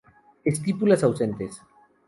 Estípulas 0.51 1.01
ausentes. 1.03 1.53